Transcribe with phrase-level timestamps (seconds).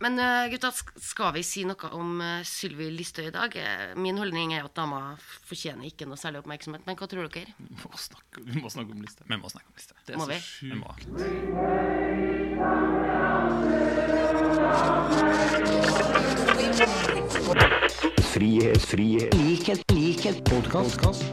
[0.00, 3.56] Men eh, gutta, skal vi si noe om uh, Sylvi Listhaug i dag?
[3.58, 6.84] Eh, Min holdning er at dama fortjener ikke noe særlig oppmerksomhet.
[6.86, 7.50] Men hva tror dere?
[7.58, 9.26] Vi må snakke, vi må snakke om Listhaug.
[9.26, 9.98] Vi må snakke om Listhaug.
[10.06, 10.38] Det er Må så vi?
[10.70, 11.02] Vi sjukt.
[18.30, 21.26] Frihet, frihet, likhet, likhet, podkast.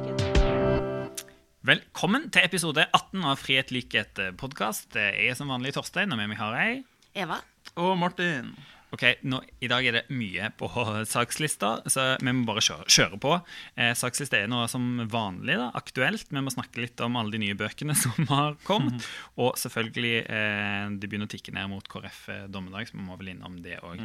[1.70, 4.97] Velkommen til episode 18 av Frihet likhet podkast.
[4.97, 6.82] Jeg er som vanlig Torstein, og med meg har jeg
[7.13, 7.45] Eva?
[7.82, 8.54] Og Martin.
[8.96, 10.70] Ok, nå, I dag er det mye på
[11.14, 13.32] sakslista, så vi må bare kjøre, kjøre på.
[13.75, 16.30] Eh, sakslista er noe som vanlig, da, aktuelt.
[16.32, 19.04] Vi må snakke litt om alle de nye bøkene som har kommet.
[19.42, 23.18] Og selvfølgelig, eh, det begynner å tikke ned mot KrF eh, dommedag, så vi må
[23.19, 24.00] vel innom det òg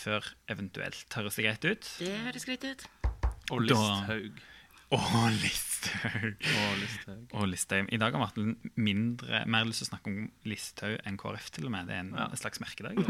[0.00, 1.06] før eventuelt.
[1.14, 1.92] Høres det greit ut?
[2.02, 2.88] Det høres greit ut.
[3.52, 4.42] Og Da- Listhaug.
[4.92, 4.98] Å,
[5.32, 6.34] Listhaug!
[6.36, 7.22] Og Listhaug.
[7.32, 7.86] Og Listhaug.
[7.88, 11.68] I dag har Martin mindre, mer lyst til å snakke om Listhaug enn KrF, til
[11.68, 11.88] og med.
[11.88, 13.00] Det er en slags merkedag.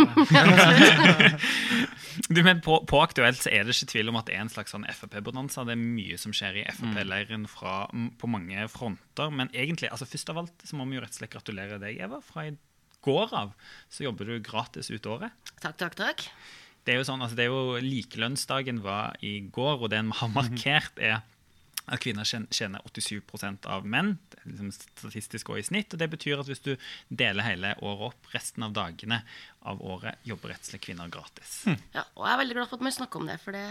[2.35, 4.53] du, men på, på Aktuelt så er det ikke tvil om at det er en
[4.53, 5.67] slags sånn Frp-bonanza.
[5.67, 9.35] Det er mye som skjer i Frp-leiren på mange fronter.
[9.35, 11.99] Men egentlig, altså først av alt så må vi jo rett og slett gratulere deg,
[12.07, 12.23] Eva.
[12.23, 12.55] Fra i
[13.03, 13.57] går av
[13.91, 15.35] så jobber du gratis ut året.
[15.59, 16.29] Takk, takk, takk.
[16.87, 20.15] Det er jo sånn, altså det er jo Likelønnsdagen var i går, og det en
[20.19, 21.21] har markert, er
[21.89, 25.93] at kvinner tjen- tjener 87 av menn, det er liksom statistisk og i snitt.
[25.93, 26.77] og Det betyr at hvis du
[27.11, 29.23] deler hele året opp, resten av dagene
[29.67, 31.65] av året, jobber rett og slett kvinner gratis.
[31.95, 33.67] Ja, og jeg er veldig glad for at man snakker om det, for det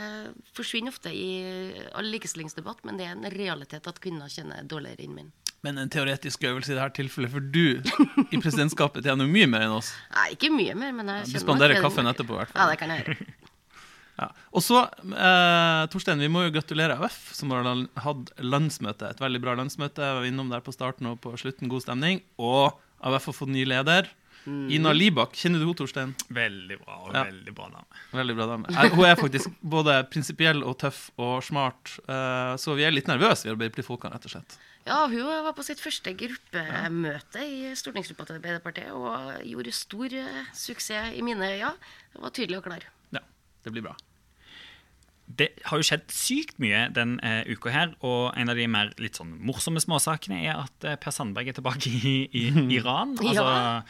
[0.58, 1.30] forsvinner ofte i
[1.96, 5.32] all likestillingsdebatt, men det er en realitet at kvinner kjenner dårligere enn menn.
[5.64, 7.78] Men en teoretisk øvelse i dette tilfellet, for du
[8.34, 9.92] i presidentskapet tjener jo mye mer enn oss.
[10.16, 12.80] Nei, ikke mye mer, men jeg kjenner Du spanderer kaffen etterpå, i hvert Ja, det
[12.82, 13.28] kan jeg gjøre.
[14.20, 14.28] Ja.
[14.54, 17.64] Og så, eh, Torstein, vi må jo gratulere AUF, som har
[18.04, 19.10] hatt landsmøte.
[19.10, 19.98] Et veldig bra landsmøte.
[20.04, 21.70] Jeg var innom der på starten og på slutten.
[21.70, 22.22] God stemning.
[22.38, 24.10] Og AUF har fått ny leder.
[24.48, 25.36] Ina Libak.
[25.38, 26.16] Kjenner du henne, Torstein?
[26.34, 26.96] Veldig bra.
[27.06, 27.24] og Ja.
[27.26, 27.86] veldig bra dame.
[28.12, 28.66] Veldig bra dame.
[28.70, 33.06] Er, Hun er faktisk både prinsipiell og tøff og smart, eh, så vi er litt
[33.06, 34.58] nervøse, vi Arbeiderparti-folkene, rett og slett.
[34.88, 40.46] Ja, hun var på sitt første gruppemøte i stortingsgruppa til Arbeiderpartiet og gjorde stor eh,
[40.54, 41.74] suksess i mine øyne.
[42.16, 42.82] Hun var tydelig og klar.
[43.66, 43.96] Det blir bra.
[45.32, 48.90] Det har jo skjedd sykt mye den eh, uka her, og en av de mer
[49.00, 52.48] litt sånn morsomme småsakene er at eh, Per Sandberg er tilbake i, i
[52.80, 53.16] Iran.
[53.20, 53.84] Altså, Ja.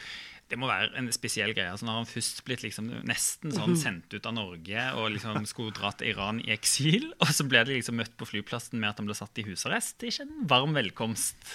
[0.52, 1.70] Det må være en spesiell greie.
[1.72, 5.72] Altså, når han først blitt liksom nesten sånn sendt ut av Norge og liksom skulle
[5.72, 9.00] dra til Iran i eksil, og så ble de liksom møtt på flyplassen med at
[9.00, 9.96] han ble satt i husarrest.
[10.02, 11.54] Det er ikke en varm velkomst.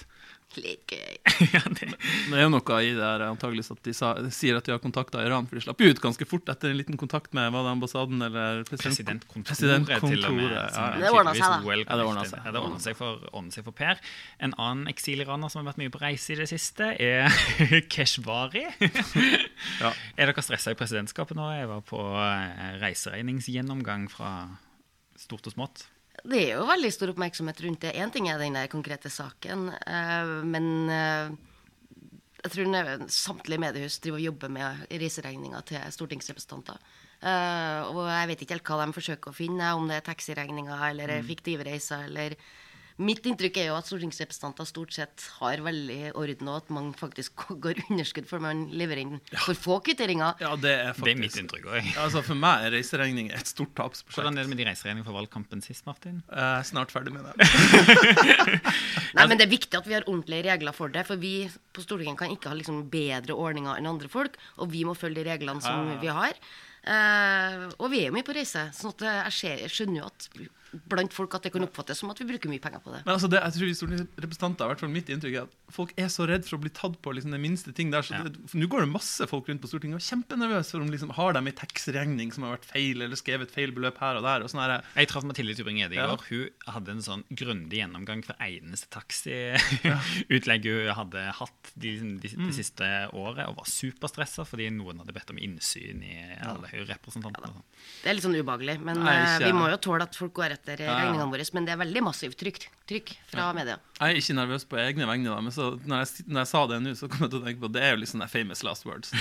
[0.55, 1.17] Litt gøy.
[1.53, 4.57] ja, det, Det er jo noe i det her antageligvis at de, sa, de sier
[4.57, 7.35] at de har kontakta Iran, for de slapp ut ganske fort etter en liten kontakt
[7.37, 10.47] med var det ambassaden eller president, Presidentkontoret, til og med.
[10.55, 10.85] Ja, ja.
[11.03, 11.75] Det ordna seg, da.
[11.75, 12.39] Ja, det ordna seg.
[12.41, 14.01] Ja, det ordnet seg for, seg for Per.
[14.47, 17.27] En annen eksiliraner som har vært mye på reise i det siste, er
[17.93, 18.65] Keshvari.
[19.81, 19.91] Ja.
[20.17, 21.45] Er dere stressa i presidentskapet nå?
[21.53, 24.31] Jeg var på eh, reiseregningsgjennomgang fra
[25.17, 25.85] stort og smått.
[26.23, 27.93] Det er jo veldig stor oppmerksomhet rundt det.
[27.99, 31.35] Én ting er den der konkrete saken, eh, men eh,
[32.43, 36.79] jeg tror samtlige mediehus driver og jobber med reiseregninga til stortingsrepresentanter.
[37.21, 40.87] Eh, og jeg vet ikke helt hva de forsøker å finne, om det er taxiregninger
[40.91, 42.37] eller fiktive reiser eller
[42.97, 47.43] Mitt inntrykk er jo at stortingsrepresentanter stort sett har veldig orden, og at man faktisk
[47.63, 50.39] går underskudd for man leverer inn for få kvitteringer.
[50.41, 51.91] Ja, det er faktisk Det er mitt inntrykk òg.
[52.01, 54.17] Altså, for meg er reiseregning et stort tapsprosjekt.
[54.17, 56.23] Hvordan er det med de reiseregningene for valgkampen sist, Martin?
[56.33, 57.49] Er snart ferdig med det.
[59.17, 61.05] Nei, men det er viktig at vi har ordentlige regler for det.
[61.05, 61.35] For vi
[61.77, 65.21] på Stortinget kan ikke ha liksom bedre ordninger enn andre folk, og vi må følge
[65.21, 66.33] de reglene som vi har.
[66.87, 70.29] Eh, og vi er jo mye på reise, sånn at jeg, jeg skjønner jo at
[70.87, 73.01] blant folk at det kan oppfattes som at vi bruker mye penger på det.
[73.05, 75.93] Men altså, det, jeg tror vi stortingsrepresentanter, i hvert fall mitt inntrykk, er at folk
[75.97, 78.05] er så redd for å bli tatt på liksom, det minste ting der.
[78.05, 78.23] Så Ja.
[78.27, 81.33] Nå går det masse folk rundt på Stortinget og er kjempenervøse for om liksom, har
[81.33, 84.43] de en tekstregning som har vært feil, eller skrevet feil beløp her og der.
[84.45, 84.83] og sånn her.
[84.95, 86.07] Jeg traff Mathilde Tybring-Gjedde i Ja.
[86.15, 86.25] går.
[86.29, 92.51] Hun hadde en sånn grundig gjennomgang for eneste taxiutlegg hun hadde hatt de, de, de
[92.53, 97.51] siste siste året, og var superstressa fordi noen hadde bedt om innsyn i alle Høyre-representantene.
[97.53, 97.63] sånn.
[98.03, 100.56] Det er litt sånn ubehagelig, men Nei, eh, vi må jo tåle at folk går
[100.57, 100.97] etter Ja, ja.
[101.05, 101.45] regningene våre.
[101.55, 103.77] Men det er veldig massivt trykk, trykk fra media.
[103.97, 106.63] Jeg er ikke nervøs på egne vegne, da, men så, når, jeg, når jeg sa
[106.69, 108.21] det nå, så kom jeg til å tenke på at det er jo litt sånn
[108.25, 109.13] der famous last words.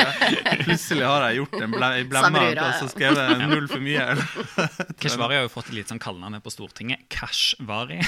[0.64, 4.06] Plutselig har jeg gjort en ble, blemme og så skrevet jeg null for mye.
[4.14, 4.62] Eller?
[5.02, 7.04] Keshvari har jo fått et litt sånn kallenavn på Stortinget.
[7.12, 8.00] Kashvari.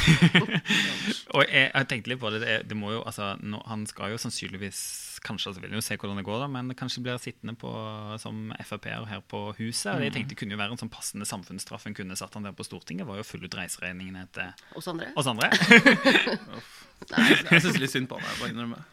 [1.35, 2.43] og jeg, jeg tenkte litt på det.
[2.45, 4.81] Det, det må jo, altså, nå, han skal jo sannsynligvis
[5.27, 7.71] Kanskje altså, vil han jo se hvordan det går, da, men kanskje blir sittende på,
[8.23, 9.91] som Frp-er her på huset.
[9.97, 12.47] og jeg tenkte Det kunne jo være en sånn passende samfunnsstraff en kunne satt han
[12.47, 13.09] der på Stortinget.
[13.09, 15.11] var jo å fylle ut reiseregningene til Oss andre.
[15.19, 15.51] oss andre.
[17.51, 18.25] Jeg syns litt synd på ham.
[18.25, 18.87] jeg bare innrømmer.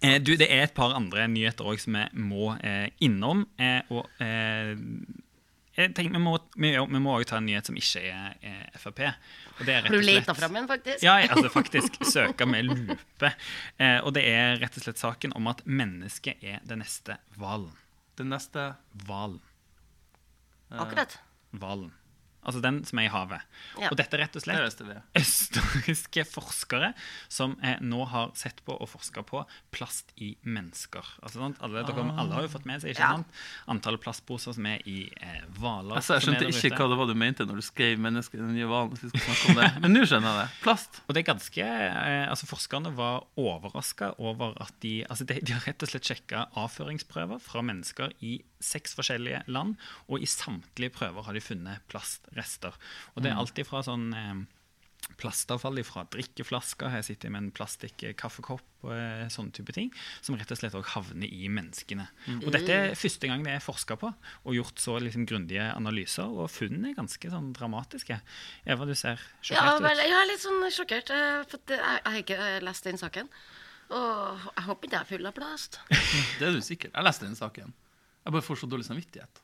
[0.00, 3.44] Eh, du, det er et par andre nyheter òg som vi må eh, innom.
[3.60, 4.72] Eh, og eh,
[5.80, 9.00] jeg tenker, vi må vi, må også ta en nyhet som ikke er, er Frp.
[9.58, 11.02] Og det er Har du leta fram en, faktisk?
[11.04, 13.32] Ja, jeg- altså faktisk søka med lupe.
[13.78, 17.72] Eh, og det er rett og slett saken om at mennesket er det neste hvalen.
[18.16, 18.74] Den neste
[19.06, 19.40] Hvalen.
[20.70, 21.18] Akkurat.
[21.56, 21.90] Hvalen.
[22.40, 23.42] Altså den som er i havet.
[23.80, 23.90] Ja.
[23.90, 25.00] Og dette er rett og slett det det.
[25.20, 26.92] østerrikske forskere
[27.28, 29.42] som eh, nå har sett på og forska på
[29.74, 31.04] plast i mennesker.
[31.20, 31.60] Altså, sant?
[31.60, 33.12] Alle, dere, alle har jo fått med seg ikke Ja.
[33.18, 33.26] sant?
[33.70, 35.42] antallet plastposer som er i eh.
[35.60, 36.78] Altså, jeg skjønte ikke ute.
[36.80, 39.80] hva det var du mente når du skrev 'mennesker i den nye hvalen'.
[39.82, 40.48] Men nå skjønner jeg det.
[40.62, 41.00] Plast.
[41.08, 45.52] Og det er ganske, eh, altså Forskerne var overraska over at de altså de, de
[45.52, 49.76] har rett og slett sjekka avføringsprøver fra mennesker i seks forskjellige land,
[50.08, 51.80] og i samtlige prøver har de funnet
[52.32, 52.74] plastrester.
[53.14, 54.40] Og det er alltid fra sånn eh,
[55.20, 59.88] plastavfall fra drikkeflasker, her sitter jeg med en plastikk-kaffekopp og eh, sånne type ting,
[60.24, 62.06] som rett og slett også havner i menneskene.
[62.38, 66.30] Og dette er første gang det er forska på og gjort så liksom grundige analyser,
[66.30, 68.20] og funnene er ganske sånn dramatiske.
[68.64, 70.04] Eva, du ser sjokkert ja, ut.
[70.04, 71.12] jeg er litt sånn sjokkert.
[71.16, 73.32] eh, For jeg, jeg har ikke eh, lest den saken.
[73.90, 75.80] Og jeg håper ikke jeg er full av plast.
[76.38, 76.92] Det er du sikkert.
[76.94, 77.72] Jeg leste den saken.
[78.20, 79.40] Jeg bare får så dårlig samvittighet.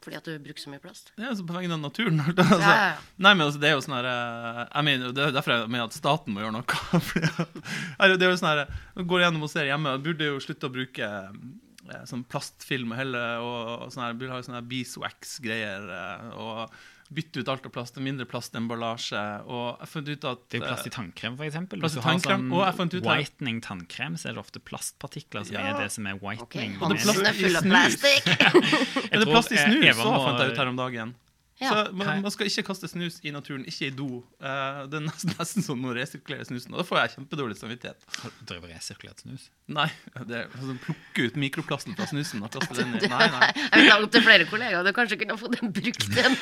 [0.00, 1.10] Fordi at du bruker så mye plast.
[1.18, 2.20] Er altså på vegne av naturen.
[2.24, 3.00] Altså, Ja, ja, ja.
[3.20, 5.66] Nei, men altså, det er jo sånn her eh, Jeg mener, Det er derfor jeg
[5.68, 6.78] mener at staten må gjøre noe.
[7.10, 10.40] Fordi at, det er jo sånn her Går gjennom og ser hjemme, og burde jo
[10.40, 14.64] slutte å bruke eh, sånn plastfilm og hele, og, og sånn her, burde ha sånne
[14.70, 16.80] beeswax-greier eh, og
[17.10, 19.22] bytte ut alt av plast, mindre plastemballasje.
[19.50, 22.02] Og jeg funnet ut at Det er jo plast i eh, tannkrem, i Hvis du
[22.04, 25.64] har sånn og fant whitening tannkrem, så er det ofte plastpartikler som Ja.
[25.74, 26.76] er det som er whitening.
[26.78, 26.82] whitening.
[26.82, 28.30] Og det er plast i plastikk.
[29.10, 31.14] Er det plast i så fant jeg ut her om dagen.
[31.60, 31.70] Ja.
[31.70, 34.08] Så man, man skal ikke kaste snus i naturen, ikke i do.
[34.40, 36.72] Uh, det er nesten, nesten sånn å resirkulere snusen.
[36.72, 38.06] Og da får jeg kjempedårlig samvittighet.
[38.22, 39.48] Har du drevet resirkulert snus?
[39.68, 39.88] Nei,
[40.24, 43.04] det er altså, plukke ut mikroplasten fra snusen og kaste den i.
[43.12, 43.50] Nei, nei.
[43.60, 44.88] Jeg vil opp til flere kollegaer.
[44.88, 46.36] Du kanskje kunne fått den brukt en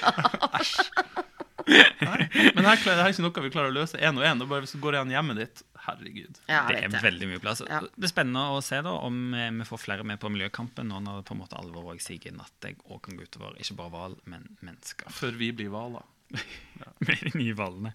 [1.69, 4.47] Men her, det her er ikke noe vi klarer å løse én og én.
[4.47, 5.65] Bare hvis du går igjen hjemmet ditt.
[5.87, 6.41] Herregud.
[6.51, 7.63] Ja, Det er veldig mye plass.
[7.69, 7.81] Ja.
[7.95, 11.01] Det er spennende å se da om eh, vi får flere med på miljøkampen nå
[11.05, 13.79] når det på en måte alvoret siger inn at det òg kan gå utover ikke
[13.79, 15.11] bare hval, men mennesker.
[15.15, 16.07] Før vi blir hvaler.
[17.07, 17.95] med de nye hvalene.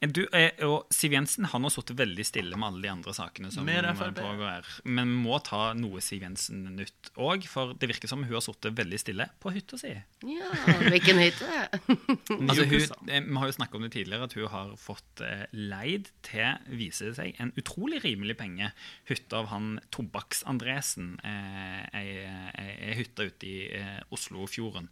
[0.00, 3.14] Eh, Du, eh, og Siv Jensen har nå sittet veldig stille med alle de andre
[3.16, 4.66] sakene som eh, pågår.
[4.84, 8.76] Men vi må ta noe Siv Jensen-nytt òg, for det virker som hun har sittet
[8.78, 9.94] veldig stille på hytta si.
[10.28, 10.52] Ja,
[10.86, 11.48] hvilken hytte?
[12.48, 15.22] Altså, hun, vi har jo snakket om det tidligere, at hun har fått
[15.52, 18.70] leid til, viser det seg, en utrolig rimelig penge.
[19.10, 21.16] Hytta av han Tobakks-Andresen.
[21.26, 24.88] Eh, ei, hytte ute i eh, Oslofjorden.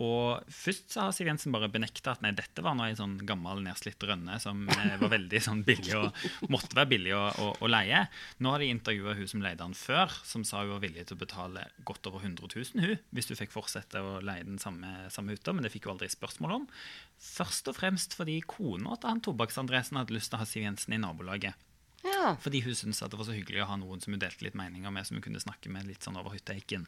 [0.00, 3.18] Og først så har Siv Jensen bare benekta at nei, dette var nå ei sånn
[3.28, 7.48] gammel, nedslitt rønne som eh, var veldig sånn billig og måtte være billig å, å,
[7.62, 8.04] å leie.
[8.42, 11.18] Nå har de intervjua hun som leide den før, som sa hun var villig til
[11.18, 15.08] å betale godt over 100 000 hun, hvis du fikk fortsette å leie den samme,
[15.12, 16.68] samme hytta, men det fikk hun aldri spørsmål om.
[17.20, 20.96] Først og fremst fordi kona til han Tobakks-Andresen hadde lyst til å ha Siv Jensen
[20.96, 21.66] i nabolaget.
[22.04, 22.34] Ja.
[22.40, 24.92] Fordi hun syntes det var så hyggelig å ha noen som hun delte litt meninger
[24.92, 26.86] med, som hun kunne snakke med litt sånn over hytteheiken.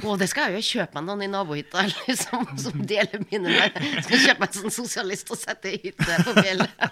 [0.00, 3.78] Å, det skal jeg jo kjøpe meg noen i nabohytta liksom, som deler mine med.
[4.06, 6.84] Skal kjøpe meg en sånn sosialist og sette i hytte på fjellet.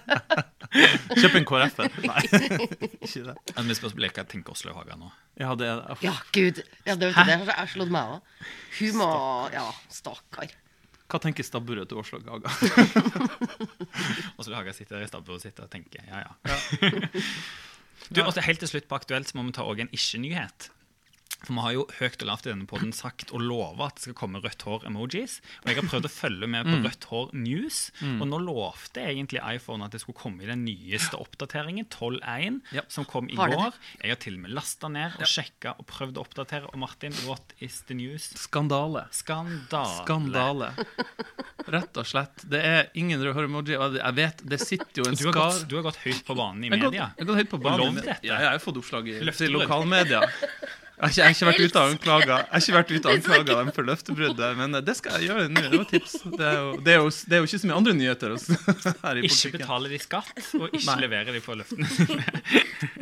[1.23, 1.95] Kjøp en KrF-er.
[2.11, 2.25] Nei,
[3.01, 3.35] ikke det.
[3.55, 5.11] Men Mitt spørsmål er hva tenker Åslaug Haga nå?
[5.41, 6.61] Ja, det er Ja, gud.
[6.85, 8.41] Ja, det, vet du, det har slått meg òg.
[8.81, 9.11] Hun må
[9.55, 10.53] Ja, stakkar.
[11.09, 12.53] Hva tenker stabburet til Åslaug Haga?
[14.37, 16.91] Åslaug Haga sitter i stabburet sitt og tenker ja, ja.
[18.13, 20.69] du, også Helt til slutt på Aktuelt så må vi ta også en ikke-nyhet.
[21.47, 24.03] For Vi har jo høyt og lavt i denne podden sagt og lova at det
[24.09, 25.37] skal komme rødt hår-emojis.
[25.63, 27.77] Og jeg har prøvd å følge med på Rødt hår News.
[28.03, 32.83] Og nå lovte egentlig iPhone at det skulle komme i den nyeste oppdateringen, 12.1, Ja.
[32.91, 33.79] som kom i Har går.
[34.03, 36.67] Jeg har til og med lasta ned og sjekka og prøvd å oppdatere.
[36.73, 38.33] Og Martin, what is the news?
[38.35, 39.07] Skandale.
[39.15, 40.03] Skandale.
[40.03, 40.73] Skandale.
[41.69, 42.43] Rett og slett.
[42.51, 43.79] Det er ingen rød hår-emoji.
[43.79, 46.35] Jeg vet, det sitter jo en Du har, skar gått, du har gått høyt på
[46.35, 47.09] banen i Jeg har gått- media.
[47.15, 48.03] jeg har gått høyt på banen.
[48.27, 50.23] Ja, jeg har fått oppslag i i lokalmedia.
[50.99, 53.57] Jeg har ikke, har vært ute og anklaga Jeg har ikke vært ute og anklaga
[53.61, 55.63] dem for løftebruddet, men det skal jeg gjøre nå.
[55.69, 56.15] Det var tips.
[56.25, 58.35] Det er jo, det er jo, det er jo ikke så mye andre nyheter
[59.05, 60.97] her i Ikke betale betaler de skatt, og ikke Nei.
[61.05, 62.27] leverer de på løftene sine.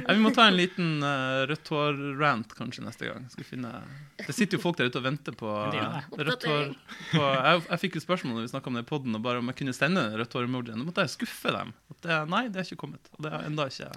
[0.07, 3.25] Ja, vi må ta en liten uh, rødt hår-rant kanskje neste gang.
[3.33, 3.73] Skal vi finne
[4.21, 6.75] Det sitter jo folk der ute og venter på uh, rødt hår.
[7.11, 9.53] På, jeg, jeg fikk jo spørsmål når vi snakka om det i poden, bare om
[9.53, 10.77] jeg kunne sende rødt hår-emojien.
[10.77, 11.73] Da måtte jeg skuffe dem.
[11.95, 13.13] At det, nei, det er ikke kommet.
[13.17, 13.91] Og det er enda ikke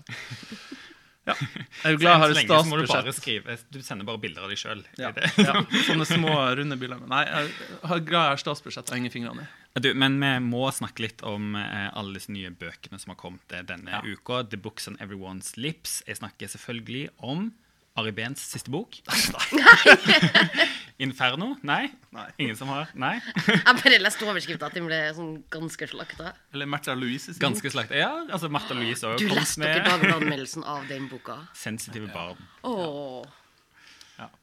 [1.29, 1.35] Ja.
[1.85, 3.61] Er jo glad jeg har et statsbudsjett?
[3.69, 4.81] du Du sender bare bilder av deg sjøl.
[4.99, 7.01] Ja, ja, sånne små, runde bilder.
[7.07, 7.53] Nei, jeg
[7.85, 9.49] er glad jeg har statsbudsjett og henger fingrene i.
[9.79, 13.53] Du, men vi må snakke litt om eh, alle disse nye bøkene som har kommet
[13.55, 14.01] eh, denne Ja.
[14.03, 14.41] uka.
[14.49, 15.99] The Books on Everyone's Lips.
[16.09, 17.51] Jeg snakker selvfølgelig om
[17.99, 18.95] Ari Behns siste bok.
[20.99, 21.53] Inferno?
[21.63, 21.89] Nei?
[22.11, 22.25] Nei.
[22.43, 22.89] Ingen som har?
[22.99, 23.13] Nei?
[23.47, 26.33] Jeg bare leste overskrifta at den ble sånn ganske slakta.
[26.51, 29.77] Eller Märtha Louise sin Ganske slakta, Ja, altså Martha Louise Du også kom leste dere
[29.79, 31.37] med Dagbladet-anmeldelsen av den boka?
[31.55, 32.41] sensitive barn.
[32.67, 33.23] Åh.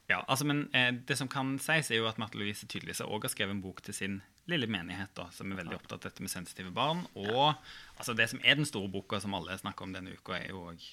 [0.08, 3.26] Ja, altså, men eh, Det som kan sies, er jo at Martha Louise tydeligvis også
[3.28, 6.22] har skrevet en bok til sin lille menighet, da, som er veldig opptatt av dette
[6.25, 7.02] med sensitive barn.
[7.18, 7.50] Og
[7.98, 10.62] altså, det som er den store boka som alle snakker om denne uka, er jo
[10.70, 10.86] òg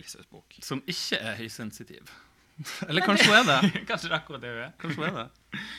[0.00, 0.54] Listhaugs bok.
[0.62, 2.10] Som ikke er høysensitiv.
[2.88, 3.70] Eller kanskje hun er det.
[3.90, 4.74] Kanskje det er akkurat det hun er.
[4.78, 5.64] Kanskje hun er det.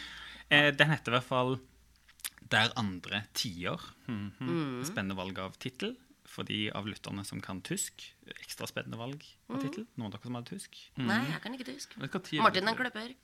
[0.53, 1.55] Eh, den heter i hvert fall
[2.53, 3.81] Der andre tider.
[4.85, 5.95] Spennende valg av tittel.
[6.29, 8.03] For de av lytterne som kan tysk.
[8.35, 9.87] Ekstra spennende valg av tittel.
[9.97, 10.77] Noen av dere som hadde tysk.
[11.01, 13.07] Nei, jeg kan ikke tier Martin den kløper.
[13.09, 13.15] kløpper.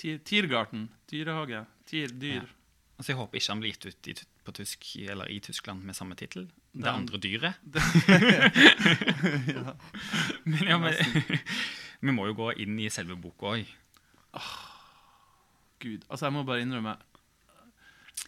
[0.00, 0.88] Tier- Tiergarten.
[1.10, 1.62] Dyrehage.
[1.90, 2.50] Tier, dyr.
[2.98, 4.14] Altså, jeg håper ikke han blir gitt ut i,
[4.50, 6.50] på tysk eller i Tyskland med samme tittel.
[6.74, 7.54] Det Den- andre dyret.
[10.44, 10.94] Men ja, men,
[12.00, 13.70] vi må jo gå inn i selve boka òg.
[15.80, 16.02] Gud.
[16.10, 16.96] Altså, jeg må bare innrømme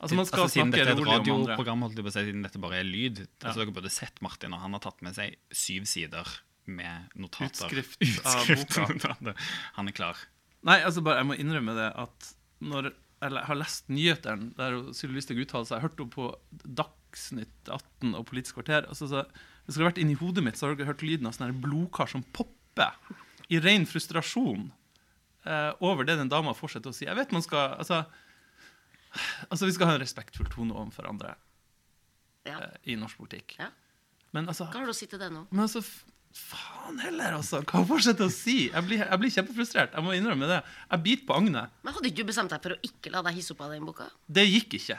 [0.03, 1.27] Altså, man skal altså, siden snakke er rolig om andre.
[1.53, 4.17] radioprogram, holdt jeg på å si, siden dette bare er lyd altså, Dere burde sett
[4.25, 6.27] Martin, og han har tatt med seg syv sider
[6.67, 7.69] med notater.
[7.69, 8.87] Utskrift av boka.
[8.89, 9.35] Notater.
[9.77, 10.17] Han er klar.
[10.67, 12.33] Nei, altså bare, jeg må innrømme det at
[12.67, 12.89] når
[13.23, 16.27] eller har lest nyhetene der Sylvi Lysthaug uttaler seg, jeg har hørt henne på
[16.83, 19.23] Dagsnytt 18 og Politisk kvarter altså, så,
[19.65, 22.11] Hvis det har vært inni hodet mitt, så har dere hørt lyden av sånne blodkar
[22.11, 22.97] som popper
[23.53, 24.69] i ren frustrasjon
[25.45, 27.05] eh, over det den dama fortsetter å si.
[27.07, 28.03] Jeg vet man skal Altså,
[29.53, 31.35] altså vi skal ha en respektfull tone overfor andre
[32.49, 32.57] Ja.
[32.59, 33.57] eh, i norsk politikk.
[33.61, 33.69] ja.
[34.33, 35.45] Men altså Hva har du å si til det nå?
[35.51, 35.83] men altså,
[36.37, 37.61] faen heller, altså.
[37.69, 38.69] Hva fortsetter å si?
[38.69, 39.95] Jeg blir, jeg blir kjempefrustrert.
[39.97, 40.61] Jeg må innrømme det.
[40.89, 41.77] Jeg biter på agnet.
[41.85, 43.87] Men Hadde ikke du bestemt deg for å ikke la deg hisse opp av den
[43.89, 44.09] boka?
[44.27, 44.99] Det gikk ikke.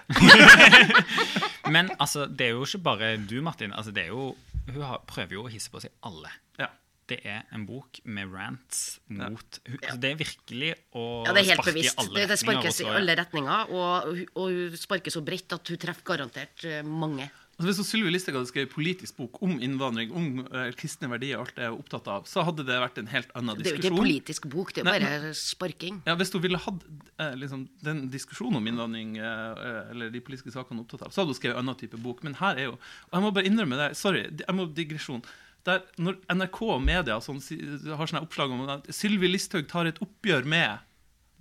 [1.74, 3.76] Men altså, det er jo ikke bare du, Martin.
[3.76, 4.32] Altså, det er jo,
[4.70, 6.32] hun har, prøver jo å hisse på seg alle.
[6.62, 6.70] Ja.
[7.12, 9.74] Det er en bok med rants mot ja.
[9.76, 12.38] altså, Det er virkelig å Ja, det er helt sparke i alle alle Det, det
[12.40, 16.80] sparkes i alle retninger, og, og hun sparker så bredt at hun treffer garantert eh,
[16.88, 17.28] mange.
[17.54, 21.38] Altså, hvis hun Sylvi Listhaug hadde skrevet politisk bok om innvandring, om uh, kristne verdier
[21.38, 23.68] og alt det jeg er opptatt av, så hadde det vært en helt annen diskusjon.
[23.68, 26.00] Det er jo ikke en politisk bok, det er jo bare sparking.
[26.10, 26.88] Ja, Hvis hun ville hatt
[27.22, 31.14] uh, liksom, den diskusjonen om innvandring uh, eller de politiske sakene hun er opptatt av,
[31.14, 32.26] så hadde hun skrevet en annen type bok.
[32.26, 33.92] Men her er jo Og jeg må bare innrømme det.
[34.02, 35.22] Sorry, jeg må digresjon.
[35.70, 40.02] Der, når NRK og media sånn, har sånne oppslag om at Sylvi Listhaug tar et
[40.04, 40.82] oppgjør med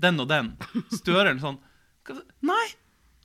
[0.03, 0.53] den og den
[1.01, 1.59] Støren sånn
[2.43, 2.67] Nei!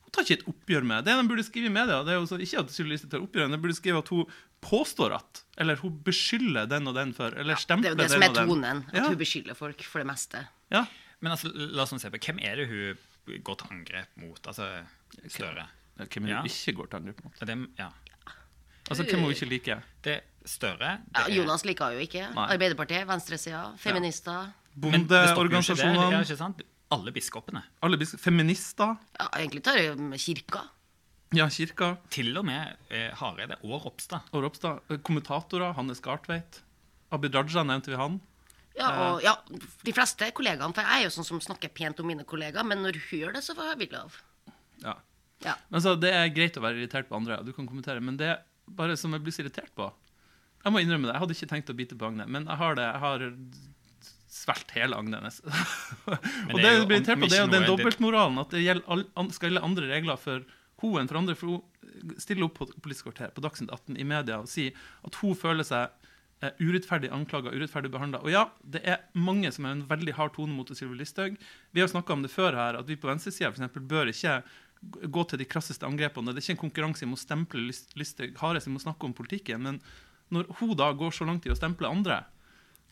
[0.07, 1.15] Hun tar ikke et oppgjør med det.
[1.19, 3.49] de burde skrive i media, det er jo så, ikke at Sylvi Listhaug tar oppgjør,
[3.51, 4.29] de burde skrive at hun
[4.63, 8.07] påstår at, eller hun beskylder den og den for, eller stempler den og den.
[8.07, 8.83] Det er jo det som er tonen.
[8.87, 9.07] At Ja.
[9.11, 10.45] hun beskylder folk for det meste.
[10.71, 10.85] Ja.
[11.19, 14.39] Men altså, la oss se på hvem er det hun går til angrep mot?
[14.47, 14.69] Altså
[15.27, 15.67] Støre.
[15.97, 16.41] Hvem er det Ja.
[16.41, 17.39] hun ikke går til angrep mot?
[17.39, 17.89] Det, ja.
[18.89, 19.81] Altså, hvem hun ikke liker.
[20.03, 21.01] det Støre.
[21.11, 22.33] Det Ja, Jonas liker jo ikke.
[22.33, 22.47] Nei.
[22.55, 24.31] Arbeiderpartiet, venstresida, feminister.
[24.31, 26.61] Ja, Bondeorganisasjonene, ikke sant?
[26.91, 27.63] Alle biskopene.
[27.84, 30.62] alle bis- feminister, Ja, egentlig tar jeg med kirka.
[31.34, 34.22] ja, kirka Til og med eh, Hareide og Ropstad.
[34.32, 34.79] og Ropstad.
[34.89, 36.62] eh, Kommentatorer, Hannes Gartveit.
[37.12, 38.22] Abid Raja nevnte vi han.
[38.77, 39.36] Ja, og ja,
[39.84, 40.74] de fleste kollegaene.
[40.74, 43.34] For jeg er jo sånn som snakker pent om mine kollegaer, men når hun gjør
[43.34, 44.17] det, så får jeg vil av.
[44.84, 44.94] Ja.
[45.44, 45.56] Ja.
[45.70, 48.38] Men så, Det er greit å være irritert på andre, du kan kommentere, men det
[48.70, 49.91] bare som jeg blir så irritert på.
[50.63, 52.75] Jeg må innrømme det, jeg hadde ikke tenkt å bite på agnet, men jeg har
[52.75, 52.84] det.
[52.84, 53.20] Jeg har
[54.31, 55.51] svelget hele agnet nesten.
[56.51, 58.39] og det jeg blir om- irritert på, det er jo den dobbeltmoralen.
[58.43, 60.43] At det gjelder skal gjelde andre regler for
[60.84, 61.36] hun enn for andre.
[61.39, 64.75] For hun stiller opp på Politisk kvarter på Dagsnytt 18 i media og sier
[65.07, 65.89] at hun føler seg
[66.46, 68.22] eh, urettferdig anklaga, urettferdig behandla.
[68.22, 71.39] Og ja, det er mange som har en veldig hard tone mot Sylvi Listhaug.
[71.74, 74.41] Vi har snakka om det før her, at vi på venstresida bør ikke
[75.10, 76.29] gå til de krasseste angrepene.
[76.36, 79.15] Det er ikke en konkurranse om å stemple List- Listhaug hardest, vi må snakke om
[79.17, 79.63] politikken.
[79.65, 79.79] Men
[80.29, 82.19] når hun da går så langt i å stemple andre,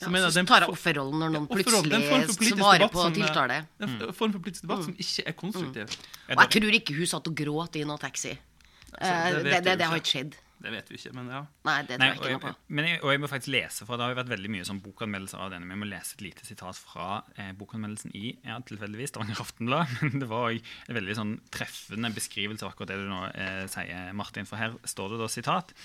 [0.02, 3.62] Ja, mener så tar jeg offerrollen når noen plutselig svarer på eh, tiltale.
[3.80, 5.94] det er en form for politisk debatt som ikke er konstruktiv.
[6.28, 8.34] Og jeg tror ikke hun satt og gråt i noen taxi.
[8.36, 10.36] Eh, det det, det, det har ikke skjedd.
[10.62, 11.42] Det vet vi ikke, men ja.
[11.68, 12.52] Nei, det tror jeg ikke noe på.
[12.78, 14.82] men jeg, og jeg må faktisk lese, for det har jo vært veldig mye sånn
[14.86, 15.68] bokanmeldelser av denne.
[15.68, 19.96] Men jeg må lese et lite sitat fra eh, bokanmeldelsen i ja, tilfeldigvis Stavanger Aftenblad.
[20.08, 23.64] Men det var også en veldig sånn treffende beskrivelse av akkurat det du nå eh,
[23.72, 24.50] sier, Martin.
[24.50, 25.76] For her står det da sitat.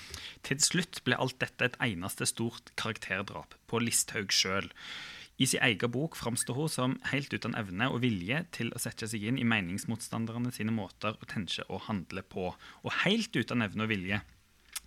[0.47, 4.71] Til slutt ble alt dette et eneste stort karakterdrap på Listhaug sjøl.
[5.41, 9.07] I sin egen bok framstår hun som helt uten evne og vilje til å sette
[9.09, 13.87] seg inn i meningsmotstanderne sine måter å tenke og handle på, og helt uten evne
[13.87, 14.19] og vilje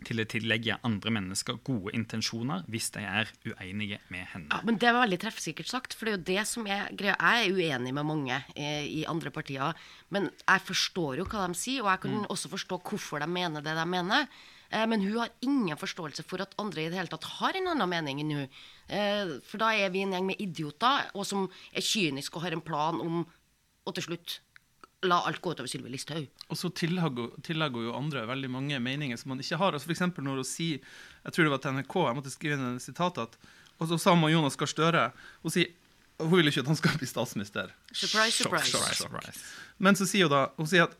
[0.04, 4.50] til å tillegge andre mennesker gode intensjoner hvis de er uenige med henne.
[4.52, 5.94] Ja, men Det var veldig treffsikkert sagt.
[5.96, 7.14] For det er jo det som er greia.
[7.16, 9.72] Jeg er uenig med mange eh, i andre partier.
[10.10, 12.26] Men jeg forstår jo hva de sier, og jeg kan Mm.
[12.28, 14.28] også forstå hvorfor de mener det de mener.
[14.70, 17.68] Eh, men hun har ingen forståelse for at andre i det hele tatt har en
[17.72, 18.48] annen mening enn hun.
[18.88, 22.52] Eh, for da er vi en gjeng med idioter og som er kyniske og har
[22.52, 23.24] en plan om
[23.86, 24.40] å til slutt
[25.08, 26.26] la alt gå utover Sylvi Listhaug.
[26.48, 29.76] Og så tillegger jo andre veldig mange meninger som man ikke har.
[29.76, 30.80] Altså eksempel når hun sier
[31.24, 33.38] Jeg tror det var til NRK, jeg måtte skrive inn et sitat at
[33.78, 35.08] Og så sa man Jonas Gahr Støre
[35.42, 35.72] Hun sier
[36.20, 37.72] hun vil ikke at han skal bli statsminister.
[37.90, 38.70] Surprise, surprise.
[38.70, 39.40] Surprise, surprise.
[39.82, 40.94] Men så sier hun da hun sier at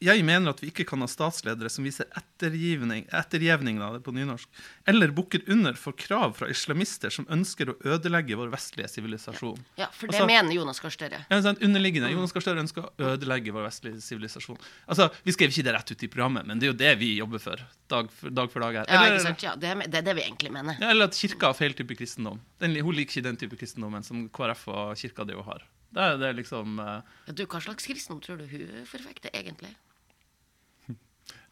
[0.00, 4.46] jeg mener at vi ikke kan ha statsledere som viser ettergivning, er på nynorsk,
[4.86, 9.58] eller bukker under for krav fra islamister som ønsker å ødelegge vår vestlige sivilisasjon.
[9.76, 11.24] Ja, for det Altså- mener Jonas Gahr Støre.
[11.28, 12.10] Ja, sånn, underliggende.
[12.12, 14.58] Jonas Gahr Støre ønsker å ødelegge vår vestlige sivilisasjon.
[14.88, 17.16] Altså, Vi skrev ikke det rett ut i programmet, men det er jo det vi
[17.18, 17.56] jobber for
[17.88, 18.84] dag for dag, for dag her.
[18.88, 19.42] Ja, ikke sant?
[19.42, 20.76] Ja, det, er- det er det vi egentlig mener.
[20.80, 22.40] Ja, eller at kirka har feil type kristendom.
[22.60, 25.62] Den, hun liker ikke den type kristendommen som KrF og kirka det jo har.
[25.92, 27.02] Det er det liksom Uh...
[27.26, 29.74] Ja, du, Hva slags kristendom tror du hun forfekter, egentlig?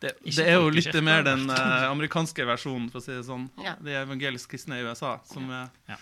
[0.03, 3.47] Det, det er jo litt mer den uh, amerikanske versjonen, for å si det sånn.
[3.65, 3.77] Ja.
[3.81, 5.17] De evangelisk kristne i USA.
[5.29, 5.97] Som er, Ja.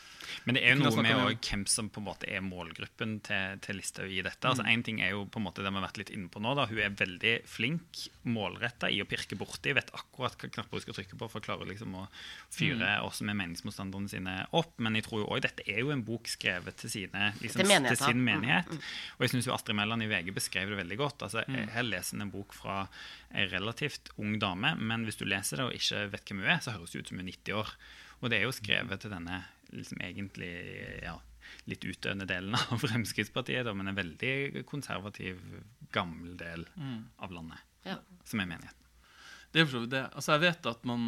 [0.46, 3.58] Men det er jo noe med om- hvem som på en måte er målgruppen til,
[3.60, 4.42] til Listhaug i dette.
[4.48, 6.40] Altså En ting er jo på en måte det vi har vært litt inne på
[6.40, 6.54] nå.
[6.56, 9.74] da Hun er veldig flink, målretta i å pirke borti.
[9.74, 12.08] Vet akkurat hva knapper hun skal trykke på for å klare liksom å
[12.50, 14.72] fyre også med meningsmotstanderne sine opp.
[14.78, 17.96] Men jeg tror jo også dette er jo en bok skrevet til, sine, liksom, Til
[17.96, 18.68] sin Mm, menighet.
[19.18, 21.18] Og jeg syns Astrid Mæland i VG beskrev det veldig godt.
[21.22, 21.68] Altså, Mm.
[21.68, 22.88] Her leser en en bok fra
[23.34, 26.58] ei relativt ung dame, men hvis du leser det og ikke vet hvem hun er,
[26.60, 27.68] så høres det ut som hun er 90 år.
[28.22, 30.50] Og det er jo skrevet til denne liksom egentlig
[31.02, 31.16] ja,
[31.70, 35.40] litt utdøende delen av Fremskrittspartiet, da, men en veldig konservativ,
[35.94, 37.04] gammel del Mm.
[37.18, 37.98] av landet, Ja.
[38.24, 38.80] som er menigheten.
[39.52, 40.04] det er for så vidt det.
[40.14, 41.04] Altså, jeg vet at man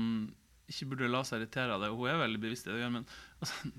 [0.70, 3.06] ikke burde la seg irritere av det, og hun er veldig bevisst i det, men
[3.40, 3.70] altså,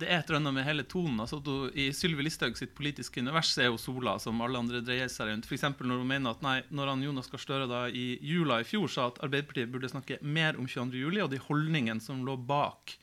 [0.00, 1.18] det er et eller annet med hele tonen.
[1.20, 4.80] Altså, at hun, I Sylvi Listhaug sitt politiske univers er hun sola som alle andre
[4.80, 5.48] dreier seg rundt.
[5.52, 8.64] Eksempel når hun mener at nei, når han Jonas Gahr Støre da i jula i
[8.64, 10.96] fjor sa at Arbeiderpartiet burde snakke mer om 22.
[11.02, 12.96] juli og de holdningene som lå bak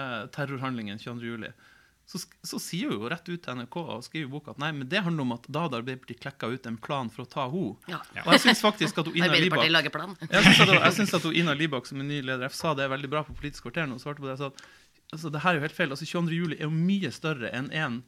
[0.00, 1.28] eh, terrorhandlingen 22.
[1.34, 1.52] juli,
[2.10, 4.72] så, så sier hun jo rett ut til NRK og skriver i boka at nei,
[4.74, 7.44] men det handler om at da hadde Arbeiderpartiet klekka ut en plan for å ta
[7.52, 7.76] henne.
[7.92, 8.00] Ja.
[8.24, 10.16] Og jeg syns faktisk at hun Ina Libak lager plan.
[10.24, 12.88] jeg syns at, synes at hun, Ina Libak som er ny leder F sa det
[12.88, 14.40] er veldig bra på Politisk kvarter hun svarte på det.
[14.40, 14.64] så at
[15.12, 15.94] altså, det her er jo helt feil.
[15.94, 16.34] Altså, 22.
[16.34, 18.00] juli er jo mye større enn én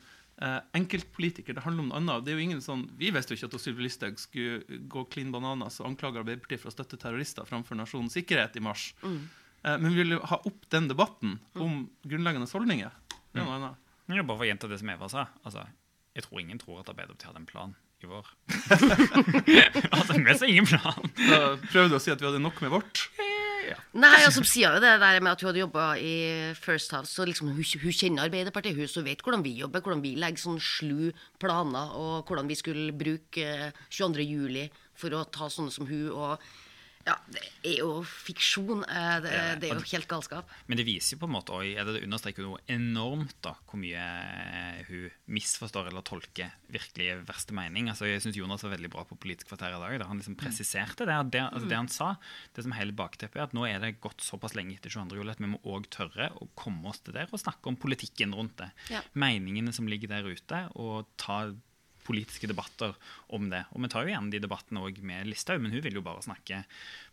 [0.43, 1.57] eh, enkeltpolitiker.
[1.57, 2.27] Det handler om noe annet.
[2.27, 5.31] Det er jo ingen sånn, Vi visste jo ikke at Sylvi Listhaug skulle gå clean
[5.35, 8.91] bananas og anklage Arbeiderpartiet for å støtte terrorister framfor nasjonens sikkerhet i mars.
[9.07, 9.23] Eh,
[9.63, 12.93] men vi vil jo ha opp den debatten om grunnleggende holdninger.
[13.33, 13.79] Det er noe annet.
[14.13, 15.29] Ja, bare for å gjenta det som Eva sa.
[15.47, 15.65] Altså,
[16.17, 18.27] jeg tror ingen tror at Arbeiderpartiet hadde en plan i vår.
[19.97, 21.13] altså, vi sa ingen plan.
[21.23, 23.07] Da prøvde du å si at vi hadde nok med vårt.
[23.95, 26.15] Nei, altså sier jo det der med at hun hadde jobba i
[26.59, 30.03] First House, så liksom hun, hun kjenner Arbeiderpartiet, hun så vet hvordan vi jobber, hvordan
[30.05, 34.27] vi legger sånn slu planer, og hvordan vi skulle bruke eh, 22.
[34.27, 34.67] juli
[34.99, 36.43] for å ta sånne som hun, og
[37.07, 38.85] ja, det er jo fiksjon.
[38.87, 39.71] eh, Det, er det.
[39.71, 40.49] er jo helt galskap.
[40.69, 43.81] Men det viser jo på en måte også, eller det understreker noe enormt da, hvor
[43.83, 47.89] mye eh, hun misforstår eller tolker virkelig verste mening.
[47.93, 49.99] Altså, jeg syns Jonas var veldig bra på Politisk kvarter i dag.
[50.03, 50.09] Da.
[50.11, 51.19] Han liksom presiserte det.
[51.35, 52.13] det, altså, det han sa,
[52.55, 55.19] det som hele bakteppet er at nå er det gått såpass lenge etter 22.
[55.21, 58.35] juli at vi må òg tørre å komme oss til der og snakke om politikken
[58.37, 58.71] rundt det.
[58.95, 59.03] Ja.
[59.19, 61.43] Meningene som ligger der ute, og ta
[62.07, 62.95] politiske debatter
[63.33, 63.65] om det.
[63.73, 66.25] Og vi tar jo gjerne de debattene òg med Listhaug, men hun vil jo bare
[66.25, 66.63] snakke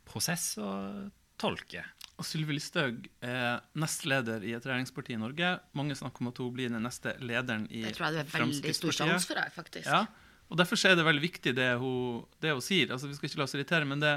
[0.10, 1.84] prosess og tolke.
[2.20, 5.54] Og Sylvi Listhaug er nestleder i et regjeringsparti i Norge.
[5.78, 8.34] Mange snakker om at hun blir den neste lederen i Det tror jeg det er
[8.34, 9.00] veldig stor Fremskrittspartiet.
[9.00, 9.88] sjanse for, deg, faktisk.
[9.88, 10.02] Ja,
[10.50, 12.92] og Derfor er det veldig viktig det hun, det hun sier.
[12.92, 14.16] Altså, vi skal ikke la oss irritere, men det,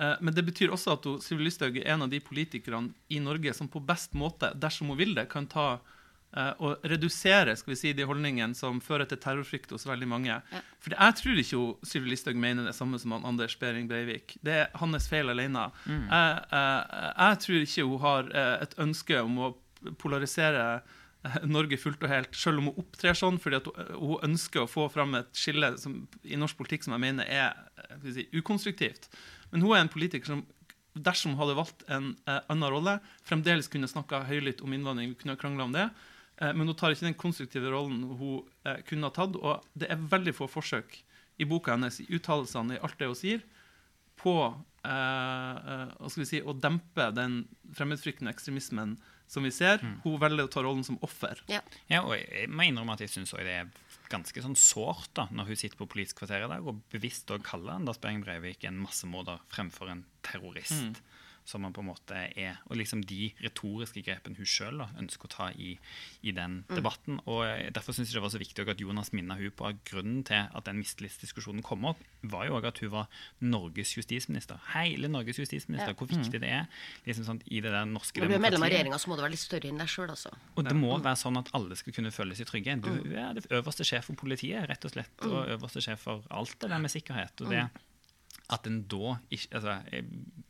[0.00, 3.54] eh, men det betyr også at Sylvi Listhaug er en av de politikerne i Norge
[3.54, 5.68] som på best måte, dersom hun vil det, kan ta
[6.36, 10.38] eh, og redusere skal vi si, de holdningene som fører til terrorfrykt hos veldig mange.
[10.84, 14.36] For jeg tror ikke Sylvi Listhaug mener det samme som han Anders Behring Breivik.
[14.44, 15.68] Det er hans feil alene.
[15.86, 19.54] Jeg, eh, jeg tror ikke hun har eh, et ønske om å
[20.00, 20.66] polarisere
[21.24, 24.88] eh, Norge fullt og helt, selv om hun opptrer sånn, fordi hun, ønsker å få
[24.92, 28.28] fram et skille som, i norsk politikk som jeg mener er eh, skal vi si,
[28.36, 29.10] ukonstruktivt.
[29.52, 30.44] Men hun er en politiker som
[30.96, 35.12] dersom hun hadde valgt en eh, annen rolle, fremdeles kunne snakka høylytt om innvandring.
[35.12, 35.88] Vi kunne krangla om det.
[36.40, 39.36] Eh, men hun tar ikke den konstruktive rollen hun eh, kunne ha tatt.
[39.36, 40.98] Og det er veldig få forsøk
[41.36, 43.44] i boka hennes, i uttalelsene, i alt det hun sier,
[44.16, 47.42] på eh, eh, hva skal vi si, å dempe den
[47.76, 48.96] fremmedfryktende ekstremismen
[49.26, 49.82] som vi ser.
[50.04, 51.40] Hun velger å ta rollen som offer.
[51.50, 51.60] Ja.
[51.90, 53.72] Ja, og jeg må innrømme at jeg syns det er
[54.06, 57.42] ganske sånn sårt da, når hun sitter på Politisk kvarter i dag og bevisst også
[57.48, 61.00] kaller Anders Behring Breivik en massemorder fremfor en terrorist.
[61.46, 62.58] Som man på en måte er.
[62.68, 65.76] Og liksom de retoriske grepene hun sjøl ønsker å ta i,
[66.26, 67.20] i den debatten.
[67.24, 69.80] Og eh, Derfor syns jeg det var så viktig at Jonas minna hun på at
[69.88, 74.60] grunnen til at den mistillitsdiskusjonen kom opp, var jo også at hun var Norges justisminister.
[74.74, 75.94] Hele Norges justisminister.
[75.94, 75.98] Ja.
[75.98, 76.66] Hvor viktig det er
[77.06, 78.76] liksom sånn, i det der norske Når du er medlem av demokratiet.
[78.76, 80.34] regjeringa, så må du være litt større enn deg sjøl, altså.
[80.56, 82.78] Og det må være sånn at alle skal kunne føle seg trygge.
[82.82, 86.58] Du er det øverste sjef for politiet, rett og slett, og øverste sjef for alt
[86.62, 87.44] det der med sikkerhet.
[87.44, 87.68] Og det
[88.52, 90.04] at en da ikke, altså, eh,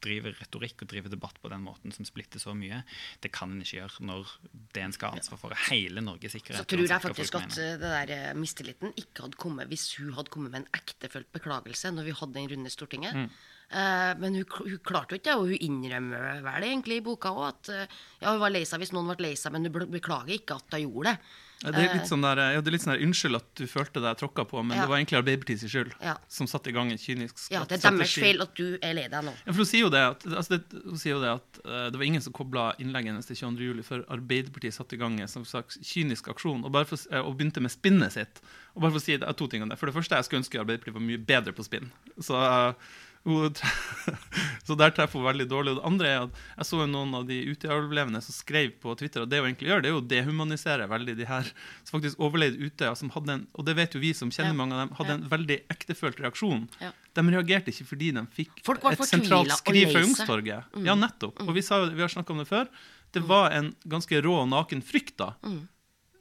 [0.06, 2.82] driver retorikk og driver debatt på den måten som splitter så mye,
[3.24, 4.32] det kan en ikke gjøre når
[4.76, 6.62] det en skal ha ansvar for, er hele Norges sikkerhet.
[6.62, 10.32] Så tror jeg faktisk at det der eh, mistilliten ikke hadde kommet hvis hun hadde
[10.32, 13.26] kommet med en ektefølt beklagelse når vi hadde den runde i Stortinget.
[13.66, 17.32] Eh, men hun, hun klarte jo ikke det, og hun innrømmer vel egentlig i boka
[17.34, 19.90] òg at eh, ja, hun var lei seg hvis noen ble lei seg, men hun
[19.90, 21.34] beklager ikke at hun gjorde det.
[21.62, 24.02] Det er litt sånn der, ja, det er litt sånn der, Unnskyld at du følte
[24.04, 24.84] deg tråkka på, men Ja.
[24.84, 26.16] det var egentlig Arbeiderpartiets skyld Ja.
[26.28, 29.08] som satte i gang en kynisk Ja, det er deres feil at du er lei
[29.08, 29.32] deg nå.
[29.32, 30.64] Ja, for Hun sier jo det at, altså det,
[31.06, 33.72] jo det, at uh, det var ingen som kobla innlegget hennes til 22.
[33.72, 35.48] juli før Arbeiderpartiet satte i gang en sånn
[35.80, 38.42] kynisk aksjon og, for, uh, eh, og begynte med spinnet sitt.
[38.76, 39.78] Og bare for å si det, to ting om det.
[39.78, 41.88] For det første, jeg skulle ønske Arbeiderpartiet var mye bedre på spinn.
[42.20, 43.05] Så, eh, hun,
[44.66, 45.72] så der treffer hun veldig dårlig.
[45.74, 48.94] Og det andre er at jeg så jo noen av de Utøya-overlevende som skrev på
[49.00, 51.50] Twitter at det hun egentlig gjør, det er jo å dehumanisere veldig de her
[51.82, 54.60] som faktisk overlevde Utøya, som hadde en, og det vet jo vi som kjenner Ja.
[54.62, 55.18] mange av dem, hadde Ja.
[55.20, 56.68] en veldig ektefølt reaksjon.
[56.80, 56.92] Ja.
[57.14, 60.00] De reagerte ikke fordi de fikk Folk var et sentralt skriv fra
[60.36, 60.84] lei Mm.
[60.84, 61.40] Ja, nettopp.
[61.46, 62.68] Og vi, sa, vi har snakka om det før.
[63.12, 65.34] Det var en ganske rå og naken frykt da,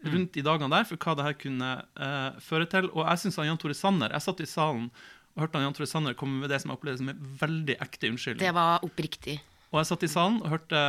[0.05, 2.89] rundt i dagene der for hva det her kunne uh, føre til.
[2.93, 4.91] Og jeg syns Jan Tore Sanner Jeg satt i salen
[5.35, 7.75] og hørte han Jan Tore Sanner komme med det som jeg opplevde som en veldig
[7.83, 8.43] ekte unnskyldning.
[8.45, 9.39] Det var oppriktig.
[9.73, 10.83] Og jeg satt i salen og hørte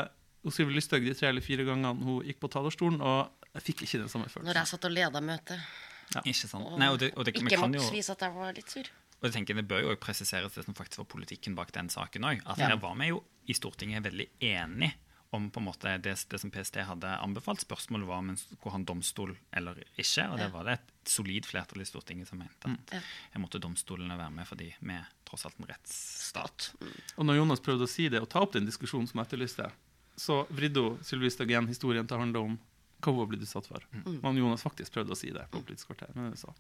[0.55, 3.99] Sylvi Lysthaug de tre eller fire gangene hun gikk på talerstolen, og jeg fikk ikke
[4.05, 4.47] den samme følelsen.
[4.47, 5.65] Når jeg satt og leda møtet.
[6.23, 6.63] Ikke sant?
[6.71, 8.87] Og Nei, og det, og det, ikke vise at jeg var litt sur.
[9.19, 11.89] og jeg tenker Det bør jo også presiseres det som faktisk var politikken bak den
[11.91, 12.45] saken òg.
[12.47, 12.69] At Ja.
[12.69, 14.93] her var vi jo i Stortinget veldig enige
[15.35, 17.61] om på en måte det, det som PST hadde anbefalt.
[17.65, 20.29] Spørsmålet var om en skulle ha en domstol eller ikke.
[20.33, 23.01] Og det var det et solid flertall i Stortinget som mente at Ja.
[23.35, 26.71] her måtte domstolene være med fordi vi er tross alt en rettsstat.
[27.19, 29.71] Og når Jonas prøvde å si det og ta opp den diskusjonen som etterlyste,
[30.17, 32.59] så vridde hun Sylvi Stagen historien til å handle om
[33.03, 33.83] hva hun var blitt utsatt for.
[34.07, 36.15] Og han Jonas faktisk prøvde å si det på Politisk kvarter.
[36.15, 36.55] Men det sa.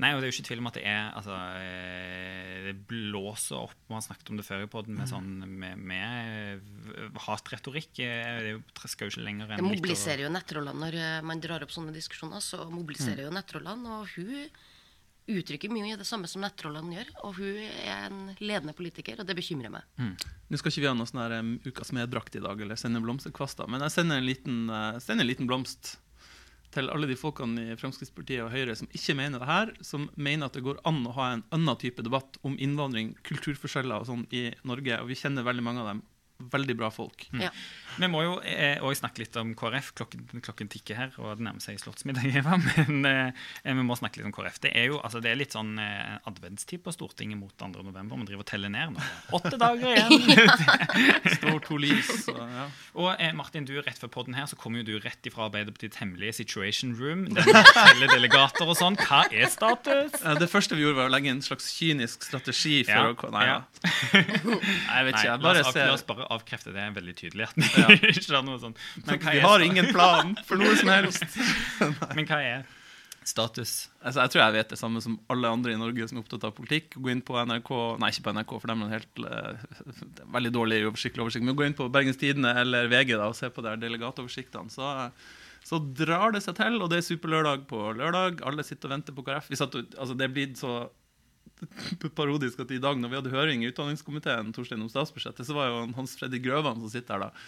[0.00, 3.58] Nei, og det er jo ikke tvil om at det er altså, eh, Det blåser
[3.58, 8.00] opp Vi har snakket om det før i podden med, sånn, med, med hatretorikk.
[8.00, 11.62] Eh, Det skal jo ikke lenger enn over- mobiliserer jo nettrollene når eh, man drar
[11.66, 12.40] opp sånne diskusjoner.
[12.40, 14.48] Så mobiliserer jo nettrollene, og hun
[15.30, 17.10] uttrykker mye det samme som nettrollene gjør.
[17.28, 19.84] Og hun er en ledende politiker, og det bekymrer meg.
[20.00, 22.98] Nå skal ikke vi ha noe sånn her, um, ukas medbrakt i dag, eller sende
[23.04, 25.98] blomsterkvaster, men jeg sender en liten, eh, sender en liten blomst
[26.74, 30.46] til alle de folkene i Fremskrittspartiet og Høyre som ikke mener det her, som mener
[30.46, 34.26] at det går an å ha en annen type debatt om innvandring, kulturforskjeller og sånn
[34.34, 36.02] i Norge, og vi kjenner veldig mange av dem.
[36.52, 37.26] Veldig bra folk.
[37.36, 37.50] Ja.
[38.00, 39.90] Vi må jo eh, også snakke litt om KrF.
[39.98, 42.28] Klokken, klokken tikker her, og det nærmer seg slottsmiddag.
[42.40, 44.60] Eva, Men eh, vi må snakke litt om KrF.
[44.64, 47.70] Det er jo altså, det er litt sånn eh, adventstid på Stortinget mot 2.
[47.76, 48.16] november.
[48.16, 49.04] Man driver og teller ned nå.
[49.36, 50.16] Åtte dager igjen!
[51.38, 52.12] Står to lys.
[52.32, 52.66] Og, ja.
[52.96, 56.00] og eh, Martin, du rett før podden her, så kommer jo du rett ifra Arbeiderpartiets
[56.00, 57.26] hemmelige Situation Room.
[57.36, 58.98] Teller delegater og sånn.
[59.00, 60.16] Hva er status?
[60.22, 63.34] Eh, Det første vi gjorde, var å legge en slags kynisk strategi for Ja, å
[63.34, 63.58] Nei, ja.
[63.70, 65.26] Nei, jeg vet Nei, ikke.
[65.26, 65.92] Jeg bare ser
[66.30, 67.48] la oss bare avkrefte det veldig tydelig.
[67.76, 68.58] Ja.
[68.60, 68.76] sånn.
[69.06, 71.24] Men Vi har ingen plan for noe som helst.
[72.16, 72.68] Men hva er
[73.24, 73.90] status?
[74.00, 76.46] Altså, jeg tror jeg vet det samme som alle andre i Norge som er opptatt
[76.48, 76.96] av politikk.
[76.96, 80.54] Gå inn på NRK Nei, ikke på NRK, for dem er en helt uh, veldig
[80.54, 81.46] dårlig oversiktlig oversikt.
[81.46, 84.72] Men gå inn på Bergens Tidende eller VG da, og se på der delegatoversiktene.
[84.72, 84.88] Så,
[85.66, 88.42] så drar det seg til, og det er superlørdag på lørdag.
[88.48, 89.52] Alle sitter og venter på KrF.
[89.52, 90.80] Vi satt, altså, det er blitt så
[92.18, 95.70] parodisk at i dag når vi hadde høring i utdanningskomiteen Torstein, om statsbudsjettet, så var
[95.70, 97.46] jo Hans Fredrik Grøvan som sitter her da.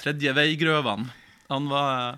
[0.00, 1.08] Tredje vei-Grøvan.
[1.50, 2.16] Han var,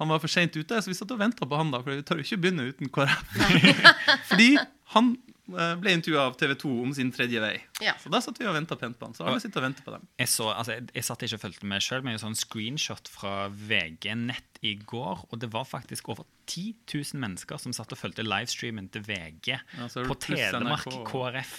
[0.00, 2.04] han var for seint ute, så vi satt og venta på han, da, for vi
[2.06, 3.38] tør ikke begynne uten KrF.
[4.30, 4.50] Fordi
[4.94, 5.14] han
[5.46, 7.54] ble intervjua av TV 2 om sin tredje vei.
[7.84, 7.92] Ja.
[8.00, 9.16] Så da satt vi og venta pent på han.
[9.16, 10.06] Så alle sitter og venter på dem.
[10.20, 13.10] Jeg, så, altså, jeg, jeg satt ikke og fulgte med sjøl, men en sånn screenshot
[13.12, 15.26] fra VG Nett i går.
[15.28, 19.50] Og det var faktisk over 10 000 mennesker som satt og fulgte livestreamen til VG
[19.52, 20.96] Ja, så det på Telemark NRK.
[21.10, 21.54] KrF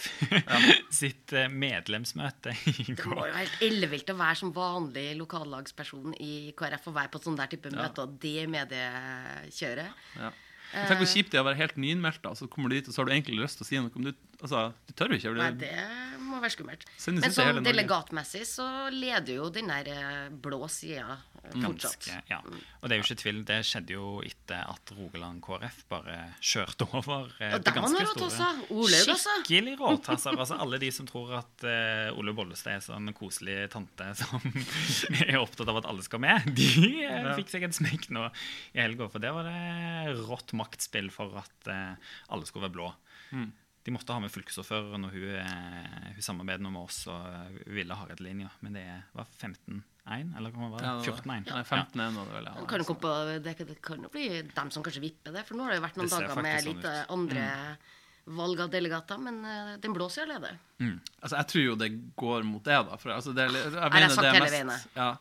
[1.02, 3.15] sitt eh, medlemsmøte i Det går.
[3.19, 7.38] var jo helt ellevilt å være som vanlig lokallagsperson i KrF og være på sånn
[7.38, 10.06] der type møte, og det mediekjøret.
[10.17, 10.34] Ja.
[10.73, 13.01] Tenk hvor kjipt det er å være helt nyinnmeldt, så kommer du dit, og så
[13.01, 15.36] har du egentlig lyst til å si noe, men du, altså, du tør jo ikke.
[15.39, 16.86] Nei, Det, det må være skummelt.
[17.08, 22.05] Men sånn delegatmessig så leder jo den der eh, blå sida Fortsatt.
[22.05, 22.39] Ganske, ja.
[22.81, 26.88] Og det er jo ikke tvil, det skjedde jo etter at Rogaland KrF bare kjørte
[26.89, 28.47] over eh, Ja, det der var noen ganske store.
[28.73, 29.36] Olaug, altså.
[29.43, 30.39] Skikkelig råtasser.
[30.39, 34.41] Altså, alle de som tror at uh, Ole Bollestad er sånn koselig tante som
[35.27, 38.25] er opptatt av at alle skal med, de eh, fikk seg en smekk nå
[38.73, 39.10] i helga.
[39.12, 42.89] For der var det rått maktspill for at uh, alle skulle være blå.
[43.36, 43.51] Mm.
[43.86, 47.93] De måtte ha med fylkesordføreren og hun, eh, hun samarbeidet med oss og eh, ville
[47.93, 48.50] ha Redlinja.
[48.65, 50.88] Men det var 15-1, eller hva var det?
[50.88, 51.52] Ja, det var- 14-1.
[51.52, 52.50] Ja, 15 det vel.
[52.50, 53.12] Det kan, jo komme på,
[53.45, 55.86] det, det kan jo bli dem som kanskje vipper det, for nå har det jo
[55.86, 57.13] vært noen dager med faktisk sånn litt eh, ut.
[57.13, 57.45] andre
[58.26, 59.36] valg av delegater, men
[59.84, 60.56] den blåser jo allerede.
[60.82, 60.95] Mm.
[61.21, 62.98] Altså, jeg tror jo det går mot det, da.
[62.98, 65.12] For, altså, det, er- jeg, jeg mener sagt det hele veien, mest, ja,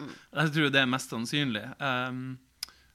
[0.40, 1.66] jeg tror det er mest sannsynlig.
[1.84, 2.22] Um,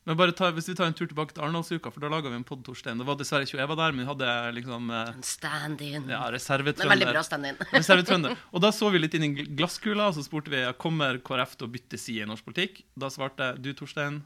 [0.08, 2.38] men bare ta, Hvis vi tar en tur tilbake til Arendalsuka, for da laga vi
[2.40, 2.98] en pod Torstein.
[2.98, 6.08] Det var dessverre ikke Eva der, men vi hadde liksom eh, En stand-in.
[6.10, 7.22] ja, det er veldig bra reservetrønder.
[7.28, 7.60] stand-in.
[7.78, 8.38] Reservetrønder.
[8.56, 11.68] Og da så vi litt inn i glasskula, og så spurte vi kommer KrF til
[11.68, 12.82] å bytte side i norsk politikk.
[12.98, 14.24] Da svarte du, Torstein,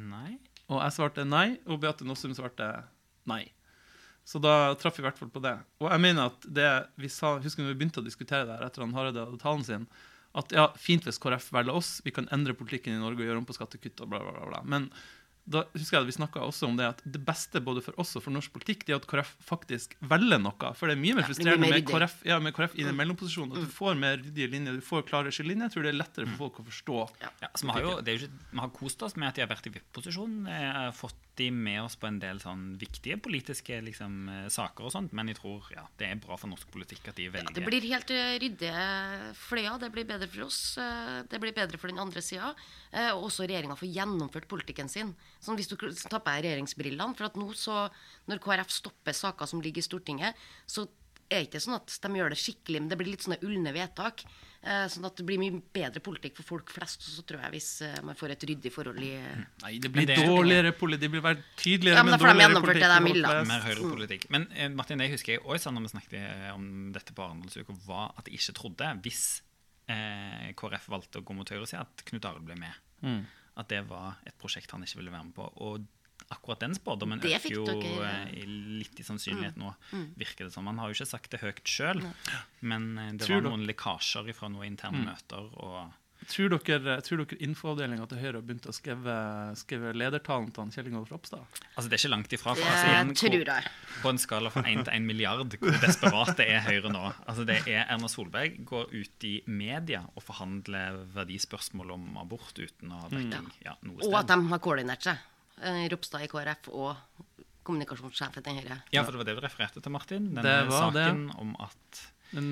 [0.00, 0.38] Nei.
[0.68, 2.66] og jeg svarte nei, og Beate Nossum svarte
[3.30, 3.44] nei.
[4.26, 5.54] Så da traff vi i hvert fall på det.
[5.78, 6.66] Og jeg mener at det
[6.98, 9.62] vi sa, Husker når vi begynte å diskutere det her etter han Hareide hadde talen
[9.62, 9.84] sin,
[10.36, 13.40] at ja, fint hvis KrF velger oss, vi kan endre politikken i Norge og gjøre
[13.40, 14.48] om på skattekutt og bla, bla, bla.
[14.50, 14.62] bla.
[14.68, 14.90] Men
[15.46, 18.16] da husker jeg at vi snakka også om det at det beste både for oss
[18.18, 20.72] og for norsk politikk, det er at KrF faktisk velger noe.
[20.74, 21.84] For det er mye mer Ja, frustrerende mer med.
[21.86, 21.92] Mm.
[21.92, 23.54] KrF, ja, med KrF i den mellomposisjonen.
[23.54, 25.68] At du får mer ryddige linjer, du får klare skillelinjer.
[25.70, 26.98] Jeg tror det er lettere for folk å forstå.
[27.22, 29.38] Ja, så vi har jo det er jo ikke, vi har kost oss med at
[29.38, 30.34] de har vært i VIP-posisjon.
[30.50, 34.92] eh, Fått de med oss på en del sånn viktige politiske liksom, eh, saker og
[34.94, 35.12] sånt.
[35.12, 37.84] Men jeg tror ja, det er bra for norsk politikk at de velger Det blir
[37.92, 38.86] helt uh, ryddige
[39.36, 39.78] fløyer.
[39.82, 40.60] Det blir bedre for oss.
[40.80, 42.54] eh, det blir bedre for den andre sida.
[43.12, 45.10] Og også regjeringa får gjennomført politikken sin.
[45.46, 47.86] Sånn Hvis du tar på deg regjeringsbrillene For at nå så,
[48.28, 50.34] når KrF stopper saker som ligger i Stortinget,
[50.66, 50.88] så
[51.26, 53.72] er det ikke sånn at de gjør det skikkelig, men det blir litt sånne ulne
[53.74, 54.20] vedtak.
[54.62, 57.02] eh, sånn at det blir mye bedre politikk for folk flest.
[57.02, 59.10] Og så tror jeg hvis eh, man får et ryddig forhold i
[59.64, 61.00] Nei, det blir det- dårligere politikk.
[61.00, 62.94] Det blir være tydeligere, Ja, men men dårligere gjennomført det politikk.
[62.94, 63.28] de for vil, da.
[63.28, 63.50] folk flest.
[63.50, 64.30] mer høyrepolitikk.
[64.30, 68.14] Men eh, Martin, jeg husker jeg også når vi snakket om dette på Arendalsuka, var
[68.18, 69.24] at jeg ikke trodde, hvis
[69.88, 72.74] eh, KrF valgte å gå mot høyresida, at Knut Arild ble med.
[73.02, 73.26] Mm.
[73.56, 75.46] At det var et prosjekt han ikke ville være med på.
[75.64, 75.86] Og
[76.30, 79.74] akkurat den spådommen øker jo dere- eh, litt i sannsynlighet nå,
[80.18, 80.66] virker det som.
[80.66, 82.02] Han har jo ikke sagt det høyt sjøl,
[82.62, 85.50] men eh, det Tror var du- noen lekkasjer fra noen interne møter.
[85.56, 85.92] og
[86.26, 89.14] Tror dere, tror dere infoavdelinga til Høyre har begynt å skrive,
[89.60, 91.44] skrive ledertalen til Kjell Ingolf Ropstad?
[91.76, 92.54] Altså, det er ikke langt ifra.
[92.58, 93.12] For, altså, igjen,
[93.46, 93.68] hvor-
[94.02, 97.04] På en skala fra 1 til 1 milliard, hvor desperate er Høyre nå?
[97.28, 102.90] Altså det er Erna Solberg går ut i media og forhandler verdispørsmål om abort uten
[102.90, 105.18] å ha dekning ja, noe Og at de har koordinert seg.
[105.62, 106.96] Eh, Ropstad i KrF og
[107.66, 108.80] kommunikasjonssjefen til Høyre.
[108.94, 110.28] Ja, for det var det du refererte til, Martin.
[110.34, 111.06] Denne Det var det.
[111.06, 112.02] saken om at
[112.34, 112.50] En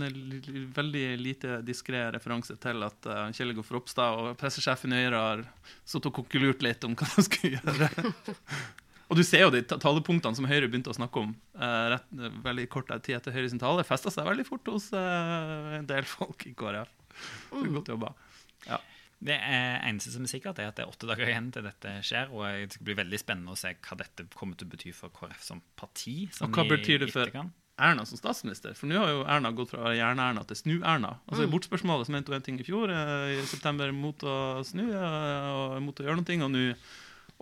[0.74, 5.42] veldig lite diskré referanse til at uh, Kjell Ingolf Ropstad og pressesjefen i Høyre har
[5.82, 7.90] sittet og konkurrert litt om hva de skulle gjøre.
[9.08, 12.06] og du ser jo de talepunktene som Høyre begynte å snakke om uh, rett,
[12.46, 16.06] veldig kort tid etter Høyre sin tale, festa seg veldig fort hos uh, en del
[16.08, 16.94] folk i KrF.
[17.50, 18.14] Så Godt jobba.
[18.68, 18.78] Ja.
[19.24, 21.98] Det er eneste som er sikkert, er at det er åtte dager igjen til dette
[22.04, 22.32] skjer.
[22.34, 25.44] Og det blir veldig spennende å se hva dette kommer til å bety for KrF
[25.46, 26.26] som parti.
[26.28, 27.32] Og Sånn hva betyr det for.
[27.76, 28.74] Erna som statsminister?
[28.78, 31.16] For nå har jo Erna gått fra Jern-Erna til Snu-Erna.
[31.26, 34.36] Altså I bortspørsmålet så mente hun en ting i fjor, eh, i september, mot å
[34.66, 36.68] snu eh, og mot å gjøre noe, og nå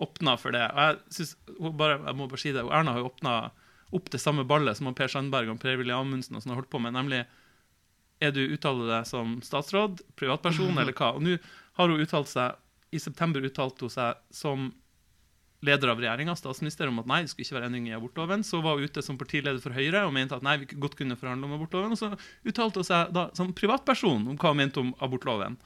[0.03, 0.65] åpna for det.
[0.73, 1.35] Og jeg, synes,
[1.77, 3.35] bare, jeg må bare si det, Erna har jo åpna
[3.93, 6.81] opp det samme ballet som Per Sandberg og Per-Willy Amundsen og sånn har holdt på
[6.81, 7.21] med, nemlig
[8.23, 11.13] er du uttaler deg som statsråd, privatperson eller hva?
[11.17, 11.37] Og nå
[11.77, 12.59] har hun uttalt seg
[12.93, 14.71] I september uttalte hun seg som
[15.63, 18.43] leder av regjeringa, statsminister, om at nei, det skulle ikke være endring i abortloven.
[18.47, 21.17] Så var hun ute som partileder for Høyre og mente at nei, vi godt kunne
[21.19, 21.95] forhandle om abortloven.
[21.95, 22.11] Og så
[22.43, 25.57] uttalte hun seg da som privatperson om hva hun mente om abortloven.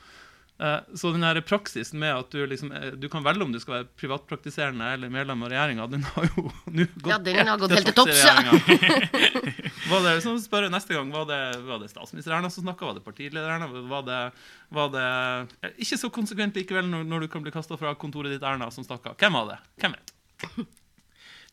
[0.59, 3.59] Eh, Så den her praksisen med at du, liksom, eh, du kan velge om du
[3.61, 7.59] skal være privatpraktiserende eller medlem av regjeringa, den har jo nå gått Ja, den har
[7.61, 8.41] gått helt til topps, ja.
[10.07, 12.89] Det, så spør jeg neste gang, var det, var det statsminister Erna som snakka?
[12.89, 13.69] Var det partileder Erna?
[13.69, 14.17] Var det,
[14.73, 15.05] var det
[15.77, 18.83] Ikke så konsekvent likevel når, når du kan bli kasta fra kontoret ditt, Erna, som
[18.87, 19.13] snakka.
[19.21, 19.59] Hvem var det?
[19.83, 20.13] Hvem vet?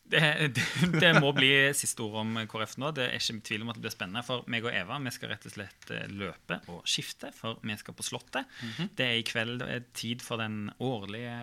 [0.05, 0.19] Det,
[0.53, 0.63] det,
[1.01, 2.91] det må bli siste ord om KrF nå.
[2.93, 4.21] Det er ikke tvil om at det blir spennende.
[4.27, 7.77] For meg og Eva vi skal rett og slett eh, løpe og skifte, for vi
[7.79, 8.51] skal på Slottet.
[8.97, 9.65] Det er i kveld
[9.97, 11.33] tid for den årlige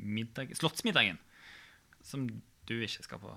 [0.00, 1.20] middag, slottsmiddagen.
[2.02, 2.26] Som
[2.66, 3.36] du ikke skal på.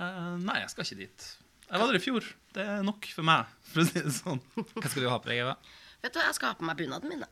[0.00, 1.28] Uh, nei, jeg skal ikke dit.
[1.68, 2.26] Jeg var der i fjor.
[2.52, 4.42] Det er nok for meg, for å si det sånn.
[4.58, 5.54] Hva skal du ha på deg, Eva?
[6.02, 7.22] Vet du, Jeg skal ha på meg bunaden min.
[7.22, 7.30] da.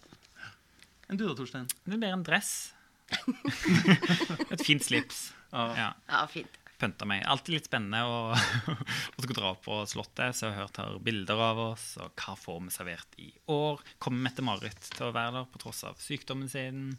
[1.11, 1.67] Enn du da, Torstein?
[1.85, 2.71] Det blir en dress.
[4.55, 5.33] Et fint slips.
[5.53, 5.67] Ja.
[5.77, 5.91] Ja.
[6.09, 6.57] Ja, fint.
[6.81, 7.21] pynta meg.
[7.29, 8.21] Alltid litt spennende å,
[9.17, 12.33] å skulle dra på Slottet, så jeg har hørt her bilder av oss, og hva
[12.41, 13.83] får vi servert i år?
[14.01, 16.95] Kommer Mette-Marit til å være der på tross av sykdommen sin?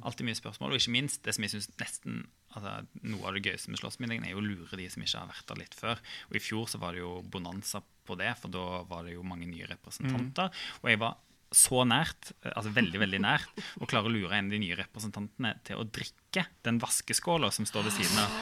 [0.00, 0.72] Alltid mye spørsmål.
[0.72, 2.22] Og ikke minst, det som jeg synes nesten
[2.56, 5.28] altså, Noe av det gøyeste med Slottsmiddagen er jo å lure de som ikke har
[5.34, 6.00] vært der litt før.
[6.30, 9.28] Og i fjor så var det jo bonanza på det, for da var det jo
[9.28, 10.48] mange nye representanter.
[10.80, 11.20] Og jeg var
[11.54, 15.54] så nært, altså veldig veldig nært, å klare å lure en av de nye representantene
[15.66, 18.40] til å drikke den vaskeskåla som står ved siden av.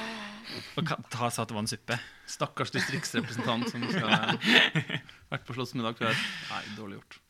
[0.78, 1.98] Og ta sa at det var en suppe.
[2.30, 4.34] Stakkars distriktsrepresentant som skal ha
[5.32, 6.26] vært på slottsmiddag før.
[6.50, 7.20] Nei, dårlig gjort.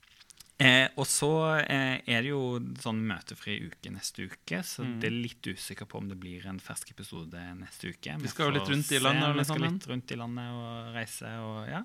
[0.57, 5.17] Eh, og så eh, er det jo sånn møtefri uke neste uke, så det er
[5.19, 8.15] litt usikker på om det blir en fersk episode neste uke.
[8.23, 11.35] Vi skal jo litt rundt i landet, Vi skal litt rundt i landet og reise
[11.45, 11.83] og ja.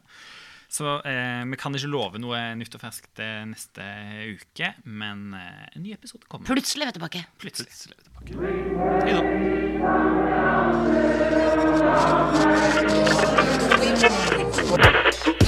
[0.71, 3.83] Så eh, vi kan ikke love noe nytt og ferskt eh, neste
[4.31, 6.47] uke, men eh, en ny episode kommer.
[6.47, 7.25] Plutselig er vi tilbake.
[7.43, 7.67] Plutselig.
[7.67, 8.31] Plutselig er vi tilbake.
[9.03, 9.21] Hei da.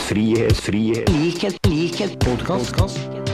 [0.09, 3.32] Frihet, frihet, likhet, likhet, podkast.